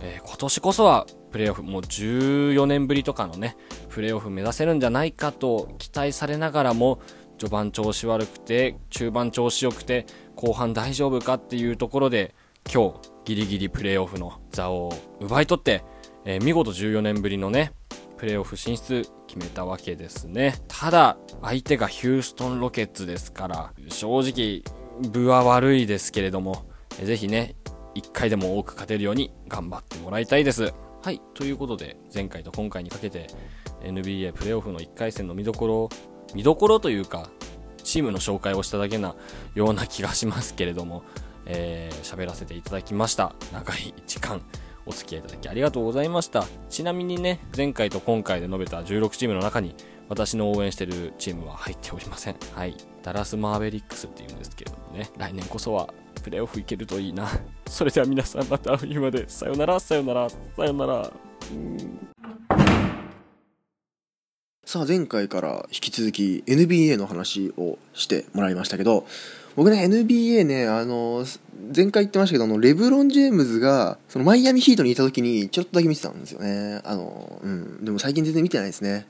[0.00, 3.56] えー、今年こそはプレーオフもう14年ぶりとかのね
[3.88, 7.00] プレーオフ目指せるんじゃないかと期待されながらも
[7.38, 12.34] 序盤調子悪くて中盤調子良くて後半大丈夫かっていうところで
[12.72, 15.84] 今日ギリギリプレーオフの座を奪い取って、
[16.24, 17.72] えー、見事14年ぶりのね
[18.16, 20.56] プレーオフ進出決めたわけですね。
[20.66, 24.62] ただ相手がヒューストン・ロケッツですから正直
[25.10, 26.64] 分は悪いですけれども
[27.02, 27.54] ぜひね
[27.94, 30.74] 1回でも多く勝てるように頑張ってもらいたいです。
[31.02, 33.28] はいということで前回と今回にかけて
[33.82, 35.90] NBA プレーオフの1回戦の見どころを
[36.34, 37.28] 見どころというか
[37.82, 39.14] チームの紹介をしただけな
[39.54, 41.02] ような気がしますけれども
[41.48, 43.34] えー、喋らせていただきました。
[43.52, 44.40] 長い時間
[44.86, 46.46] お付き合いいただきありがとうございました。
[46.68, 49.74] ちなみにね前回と今回で述べた16チームの中に
[50.08, 52.36] 私の応援してるチームは入っておりません。
[52.54, 52.76] はい。
[53.02, 55.10] ダラス・マーベリックスっていうんですけれどもね。
[55.16, 57.28] 来年こそはプレーオフいけるといいな。
[57.66, 59.28] それでは皆さんまた会う日まで。
[59.28, 61.10] さよならさよならさよなら。
[64.68, 69.06] さあ前回から引き続き NBA の話をしてもらいましたけど
[69.56, 71.24] 僕ね NBA ねあの
[71.74, 76.82] 前回言ってましたけどあのレブロン・ジェームズがそのマイアミヒートにいた時にちょっとだけ見てたんですよね。
[76.84, 79.06] あの、うん、でも最近全然見てないですね、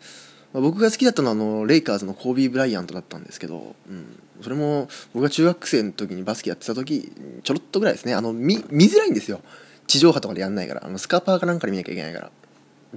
[0.53, 7.11] まあ、僕が好きだったのはあのレイカーズのコービー・ブライアントだったんですけど、うん、それも僕が中学生の時にバスケやってた時
[7.42, 8.14] ちょろっとぐらいですね。
[8.14, 9.40] あの見見づらいんですよ。
[9.88, 10.87] 地上波とかでやんないから。
[10.87, 12.31] あのスカパーかなんかで見なきゃいけないから。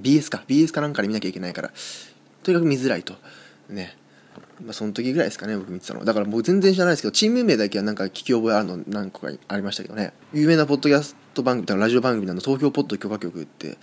[0.00, 0.44] BS か。
[0.46, 1.72] BS かなんかで見なきゃいけないから。
[2.42, 3.14] とにかく見づらいと。
[3.68, 3.96] ね。
[4.64, 10.12] まあ、その時ぐらいですかね僕見てたのだから僕全然知らないですけどチーム名だけはなんか聞き覚えあるの何個かありましたけどね。
[10.32, 13.76] 有名なポッドキャスト番組ラジオ番組の東京ポッド許可局って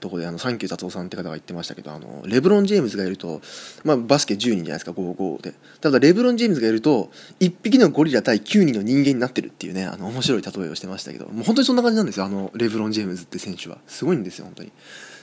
[0.00, 3.40] とこであのサンキュー達夫さんって方が言ってましたけどあのレブロン・ジェームズがいると、
[3.84, 5.54] まあ、バスケ10人じゃないですか5-5で。
[5.80, 13.78] ただレブロン・ジェームズがいると1匹のゴリラ対9人の人間になってるっていうねあの面白い例えをしてましたけどもう本当にそんな感じなんですよあのレブロン・ジェームズって選手は。
[13.86, 14.72] すごいんですよ本当に。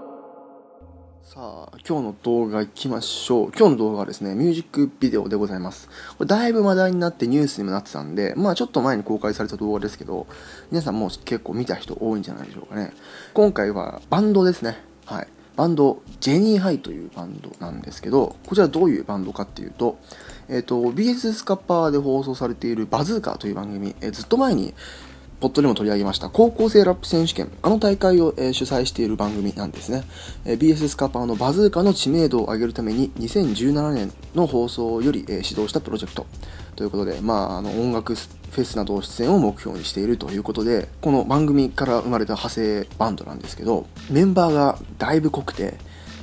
[1.32, 3.52] さあ、今日の動画いきましょう。
[3.56, 5.88] 今日の動画はですね、ミュージックビデオでございます。
[6.18, 10.26] これだいぶ話題になってニュースにもなってたんで、まあちょっと前に公開された動画ですけど、
[10.72, 12.92] 皆さんもう結構見た人多いんじゃないでしょうかね。
[13.32, 14.76] 今回はバンドですね。
[15.04, 15.28] はい。
[15.54, 20.00] バンド、ジェニーハイというバンドなんですけど、こちらどういうバンドかっていうと、
[20.48, 24.74] えっ、ー、と、BS スカッパーで放送されているバズーカーという番組、えー、ずっと前に
[25.40, 26.28] ポットでも取り上げました。
[26.28, 30.04] 高校生ラップ選手権、あの大会を、え、主催している番組なんですね。
[30.44, 36.26] え、BS スカパーのバズーカの知名度を上げるために2017年の放送より、えー、始動したプロジェクト。
[36.76, 45.74] ということで、まあ、あの音楽フェスなど出演を目標にしているということで、この番組から生まれた派生バンドなんですけど、メンバーがだいぶ濃くて、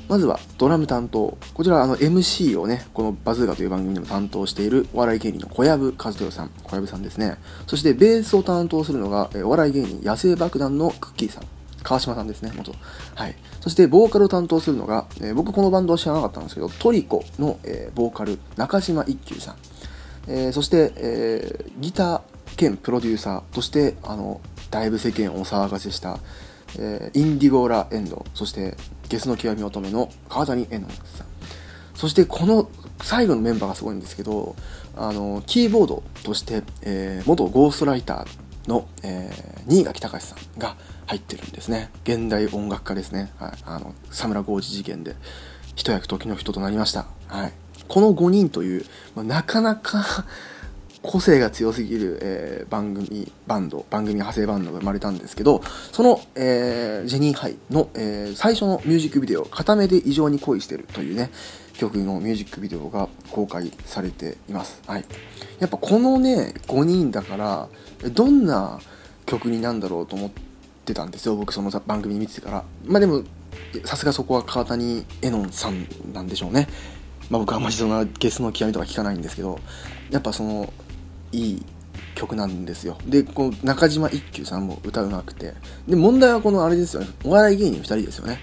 [0.07, 1.37] まずはドラム担当。
[1.53, 6.49] こちらあの MC をね、このバズーガという番組でも担当しているお笑い芸人の小籔和豊さん。
[6.63, 7.37] 小籔さんですね。
[7.67, 11.43] そしてベースを担当するのが、えお笑い芸人野生爆弾のクッキーさん。
[11.83, 12.73] 川島さんですね、元。
[13.15, 13.35] はい。
[13.59, 19.55] そしてボーカルを担当するのが、えー、僕このバンドは知らなかったんですけど、トリコの、えー、ボーカル中島一休さん。
[20.29, 22.21] えー、そして、えギター
[22.57, 24.41] 兼プロデューサーとして、あの、
[24.71, 26.19] だいぶ世間をお騒がせした、
[26.77, 28.75] えインディゴーラエンド、そして
[29.09, 31.27] ゲスの極み乙女の川谷絵音さん。
[31.95, 32.69] そしてこの
[33.01, 34.55] 最後のメンバーがすごいんですけど
[34.95, 40.75] あのキーボードとして、えー、元ゴーストライターの、えー、新垣隆さんが
[41.07, 41.89] 入ってるんですね。
[42.03, 45.15] 現代音楽家ですね、はい、あの佐村豪治事件で
[45.75, 47.53] 一役時の人となりました、はい、
[47.87, 48.85] この5人という、
[49.15, 50.25] まあ、なかなか
[51.01, 61.29] 個性が強すぎる、えー、番組バンド番組派生バンドが生まれたんですけどその、えー、ジェニーハイの、えー、最初のミュージックビデオ「片目で異常に恋してる」というね
[61.73, 65.05] 曲のミュージックビデオが公開されています、はい、
[65.59, 67.67] やっぱこのね5人だから
[68.09, 68.79] どんな
[69.27, 70.31] 曲になんだろうと思っ
[70.85, 72.63] てたんですよ僕その番組見ててから。
[72.85, 73.23] まあでも
[73.83, 76.67] さすがそこは川谷絵音さんなんでしょうね。
[77.29, 79.59] まあ僕はあんまりそんなゲスの極みとか聞かないんですけど
[80.09, 80.71] やっぱその
[81.31, 81.65] いい
[82.15, 82.97] 曲なんですよ。
[83.05, 85.53] でこの中島一休さんも歌うまくて。
[85.87, 87.07] で問題はこのあれですよね。
[87.23, 88.39] お笑い芸人2人ですよね。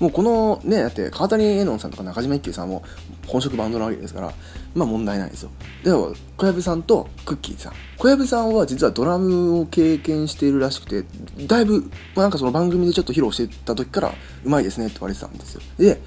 [0.00, 2.82] もうこのねだって川谷絵音さんとか中島一休さんも
[3.26, 4.32] 本職バンドなわけですから
[4.74, 5.50] まあ問題ないですよ。
[5.84, 7.72] では小籔さんとクッキーさん。
[7.98, 11.04] 小籔さんは実はドラムを経験しているらしくて
[11.46, 14.14] だいぶ、まあ、なんかその番組でちょっと披露してた時から
[14.44, 15.60] うまいですねって言われてたんですよ。
[15.78, 16.00] で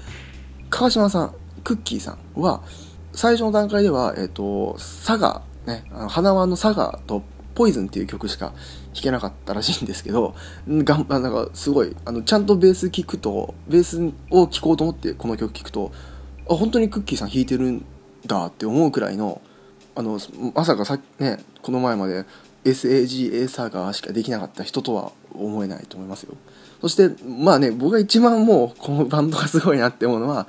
[0.70, 2.62] 川島さんクッキーさんは
[3.12, 7.22] 最初の段階ではえっ、と佐賀ねあの花輪の佐賀と
[7.54, 8.52] ポイズンっていう曲しか
[8.94, 10.34] 弾けなかったらしいんですけど、
[10.68, 15.92] がんなんかすごい、あの、ちゃんとベース聴くと、ベースを聴こうと思ってこの曲聴くと、
[16.50, 17.84] あ、本当にクッキーさん弾いてるん
[18.26, 19.40] だって思うくらいの、
[19.94, 20.18] あの、
[20.54, 22.24] まさかさね、この前まで
[22.64, 26.34] SAG エーサーガーしかできなかった人とは思えないと思いますよ。
[26.80, 30.48] そして、まあね、僕が一番もう、このバンドがすごいなって思うのは、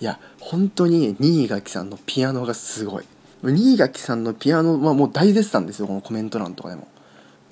[0.00, 3.04] いや、本当に新垣さんのピアノがすごい。
[3.50, 6.88] 新垣さんのピアノはもう大絶賛ですよこのコメント欄とかでも。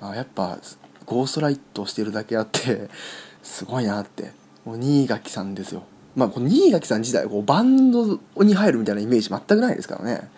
[0.00, 0.58] あやっぱ
[1.06, 2.88] ゴーストライトしてるだけあって
[3.42, 4.32] すごいなって。
[4.64, 5.82] もう新垣さんですよ。
[6.14, 10.30] まあこの新垣さん自体こうバンドに入るみたいなイメージ全くないですからね。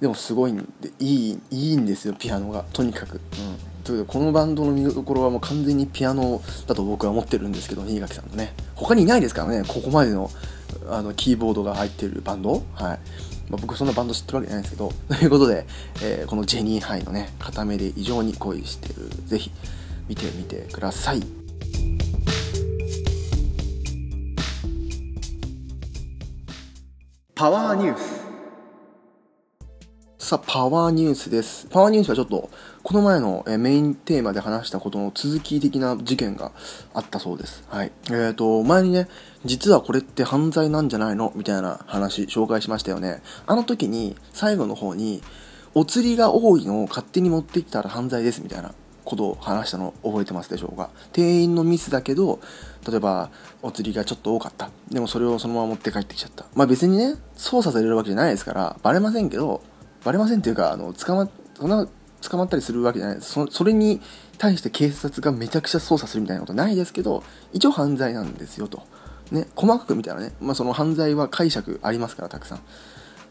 [0.00, 2.64] でもすごいんでいいいいんですよピアノが。
[2.72, 3.20] とにかく、うん、
[3.84, 8.54] ということでこのバンドの見どころはもう完全にピアノだと僕は思ってるんですけど新垣さんのね。
[8.74, 9.64] 他にいないですからね。
[9.66, 10.30] ここまでの
[10.88, 12.62] あのキーボードが入ってるバンド。
[12.74, 12.98] はい。
[13.48, 15.66] まあ、僕そんなバンド知ってるわけじゃないんですけど、 ということで、
[16.02, 19.50] えー、このジェニーハイのね、片目で異常に恋してる、ぜひ
[20.08, 21.22] 見てみてください。
[27.34, 28.25] パワーニュース。
[30.18, 31.66] さあ、パワーニュースです。
[31.66, 32.48] パワーニュースはちょっと、
[32.82, 36.52] この前のメインテーマで話したことの続き的な事件が
[36.94, 37.64] あったそうです。
[37.68, 37.92] はい。
[38.06, 39.08] えっ、ー、と、前にね、
[39.44, 43.20] 実はこれって犯罪なんじゃないのみたいな話紹介しましたよね。
[43.46, 45.22] あの時に、最後の方に、
[45.74, 48.72] お釣りが多いのを勝手に持ってきたら犯罪ですみたいな
[49.04, 52.40] ことを話したの覚えてますでしょうか店員のミスだけど
[52.88, 59.62] 例えばお釣りがちょっと多かったでもそれをそのまま持って帰ってきちゃったまあ別にね操作されるわけじゃないですからバレませんけど
[60.06, 61.88] バレませんっていうか、あの、捕ま、そんな、
[62.22, 63.32] 捕まったりするわけじゃないです。
[63.32, 64.00] そそれに
[64.38, 68.84] 対して警察がめちゃくちゃ捜査するみたいなことないですけど、一応犯罪なんですよと。
[69.32, 72.60] ね、細かく見たらね、まあその犯罪は解釈ありますから、たくさん。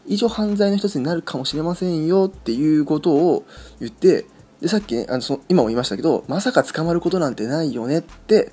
[0.06, 3.46] 一応犯罪の一つになるかもしれませんよっていうことを
[3.80, 4.26] 言って、
[4.60, 8.52] で、さっきね、あのその今も言いましたけど、まさか捕まることなんてないよねって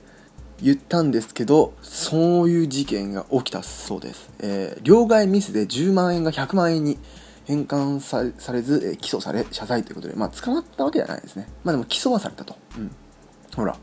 [0.62, 4.30] 言ったんですけど、そういう事件が起きたそうです。
[4.40, 6.98] えー、両替ミスで10万円が100万円に
[7.46, 11.48] 返還されず、え起訴され謝罪ということで、まあ、捕まったわけじゃないですね。
[11.64, 12.56] まあでも起訴はされたと。
[12.78, 12.92] うん。
[13.56, 13.78] ほら、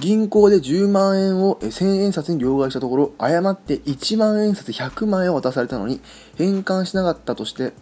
[0.00, 6.00] 銀行で10万円を1000円札に両替したところ、誤って1万円札100万円を渡されたのに、
[6.36, 7.72] 返還しなかったとして、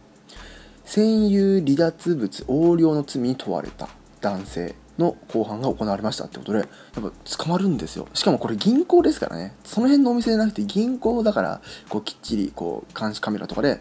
[0.84, 3.88] 占有離脱物横領の罪に問われた
[4.20, 8.08] 男性の公判が行われましたってことで、やっぱ捕まるんですよ。
[8.12, 9.54] しかもこれ銀行ですからね。
[9.64, 13.80] その辺のお店じゃなくて銀行だから、こうきっちりこう監視カメラとかで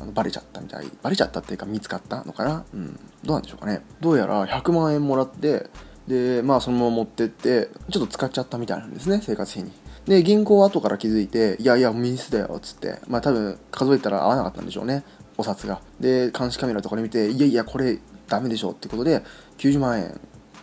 [0.00, 0.86] あのバレちゃったみたい。
[1.02, 2.64] バレちゃったっていうか見つかったのかな？
[2.72, 2.94] うん。
[3.24, 3.82] どうなんでしょうかね。
[4.00, 5.66] どうやら100万円もらって
[6.06, 9.72] でまあそのまま持ってってちょっと使っちゃったみたいなんですね生活費に。
[10.06, 12.98] で銀行は後から気づいていやいやミスだよっつって。
[13.08, 15.04] まあ多分数えたら合わなかったんでしょうね
[15.36, 15.80] お札が。
[16.00, 19.22] で監視カメラとかで見ていやいやこれダメでしょってことで
[19.58, 20.20] 90万円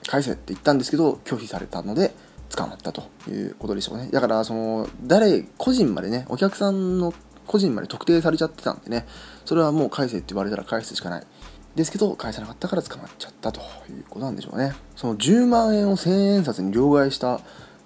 [0.07, 2.13] 返せって言ったんですけど拒否されたので
[2.49, 4.09] 捕まったということでしょうね。
[4.11, 7.13] だからその誰個人までねお客さんの
[7.55, 9.05] 個人まで特定されちゃってたんでね、
[9.45, 11.23] それはもう返せって言われたら返すしかない。
[11.73, 14.73] ですけど、返さなかったから捕まっちゃったということなんでしょうね。
[14.97, 17.39] その10万円を1000円札に両替した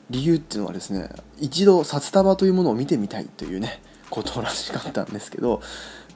[0.10, 5.62] 理由っていうのはですね、一度札束というものを見てみたいというね、ことらしかったんですけど、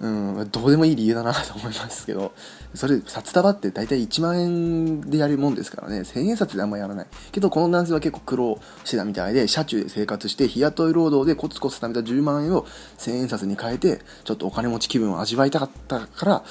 [0.02, 0.08] う
[0.44, 2.34] ん、どうでもいい理由だなと思いますけど、
[2.74, 7.08] それ、札束って大体1万円でやるもんですからね、1000円札であんまやらない。
[7.32, 12.66] けど、この男性は結構苦労してたみたいで、車中で生活して、日雇い労働でコツコツ貯めた10万円を
[12.98, 16.44] 1000円札に変えて、ちょっとお金持ち気分を味わいたかったから、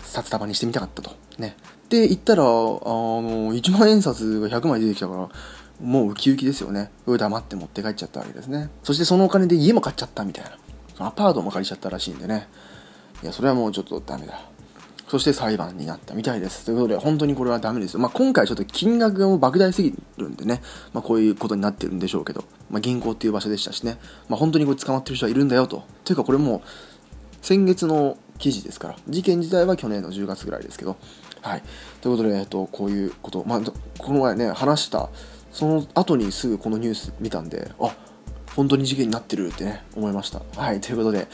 [0.00, 1.12] 札束にしてみたかったと。
[1.38, 1.56] ね。
[1.88, 5.28] で、言ったら、あの、1万円札が100枚出てきたから、
[5.80, 6.90] もうウキウキですよね。
[7.06, 8.70] 黙って持って帰っちゃったわけですね。
[8.82, 11.06] そしてそのお金で家も買っちゃったみたいな。
[11.06, 12.48] アパートも借りちゃったらしいんでね。
[13.22, 14.54] いや、それはもうちょっとダメだ。
[15.08, 16.64] そして裁判になったみたいです。
[16.64, 18.00] ということで、本当にこれはダメですよ。
[18.00, 25.84] まあ、今回ちょっと金額がもう莫大すぎるんでね、まあ、こういうことになってるんでしょうけど、まあ、銀行っていう場所でしたしね、まあ、本当にこれ捕まってる人はいるんだよと。
[26.04, 26.60] というか、これもう、
[27.42, 30.96] 先月の記事ですから、事件自体は去年の10月ぐらいですけど、
[31.42, 31.62] はい。
[32.00, 33.60] ということで、えっと、こういうこと、まあ、
[33.98, 35.10] この前ね、話した、
[35.52, 37.94] その後にすぐこのニュース見たんで、あ
[38.56, 40.42] 本当に事件になってるってね、思いました。
[40.56, 41.26] はい、ということで、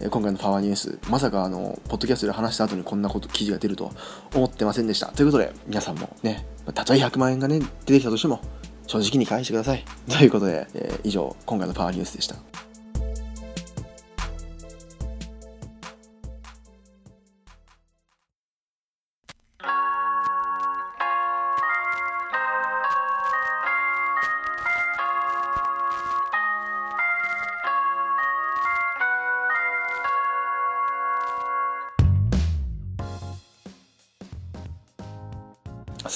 [0.00, 3.90] え今回のパワーニュース、まさかあの、ポッドキャストで話した後にこんなこと、記事が出ると
[4.34, 5.06] 思ってませんでした。
[5.08, 8.40] ということで、皆さんもね、たとえ100万円がね、出てきたとしても、
[8.86, 9.84] 正直に返してください。
[10.08, 12.36] ということで、えー、以上、今回のパワーニュースでした。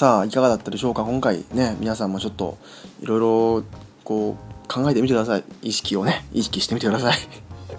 [0.03, 1.05] さあいかがだったでしょうか？
[1.05, 2.57] 今回ね皆さんもちょっと
[2.99, 3.63] いろいろ
[4.03, 5.45] こう考えてみてください。
[5.61, 7.17] 意識をね意識してみてください。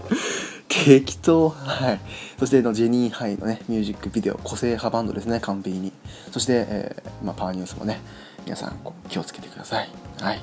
[0.86, 1.50] 適当。
[1.50, 2.00] はい。
[2.38, 5.92] そしてのジェニーハイのねミュージックビデオ個性派バンドですね完璧に。
[6.32, 8.00] そして、えーまあ、パーニュースもね
[8.46, 8.78] 皆さん
[9.10, 9.90] 気をつけてください。
[10.22, 10.40] はい。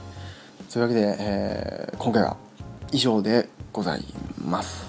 [0.69, 2.37] そういうわけで、えー今回は
[2.91, 4.05] 以上でござい
[4.37, 4.85] ます。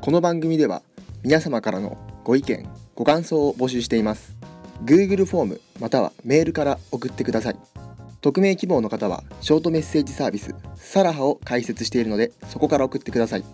[0.00, 0.82] この番組では
[1.24, 4.36] 皆様からのご意見ご感想を募集しています。
[4.84, 7.56] Google フォームまたはメールから送ってください。
[8.20, 13.44] 匿名希望の方はショートメッセージサービスサラハを開設しているのでそこから送ってください。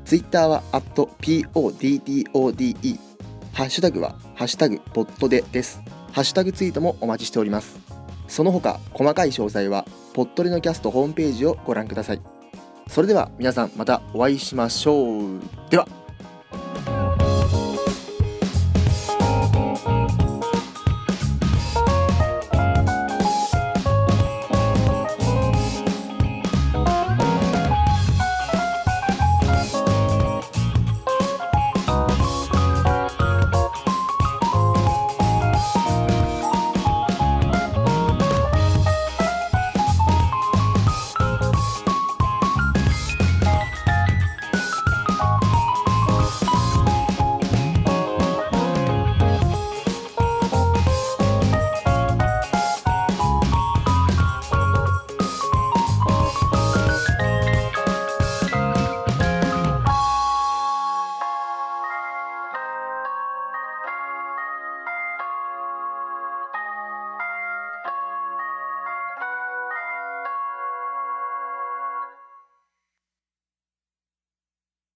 [0.06, 3.00] ツイッターは @poddode
[3.54, 5.82] ハッシュタグはハッシュタグポッドでです。
[6.14, 7.78] ハッシュタグツイートもお待ちしております。
[8.28, 12.22] その他細かい詳細はポッドレのキャストホームページをご覧ください。
[12.92, 15.40] それでは皆さんまたお会いしましょう。
[15.70, 16.01] では。